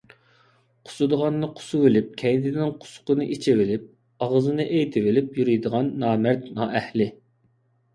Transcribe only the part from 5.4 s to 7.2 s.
يۈرىدىغان نامەرد، نائەھلى.